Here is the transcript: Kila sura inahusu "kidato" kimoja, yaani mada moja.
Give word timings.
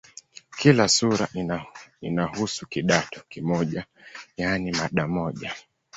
Kila 0.57 0.87
sura 0.95 1.27
inahusu 2.01 2.67
"kidato" 2.67 3.19
kimoja, 3.29 3.85
yaani 4.37 4.71
mada 4.71 5.07
moja. 5.07 5.55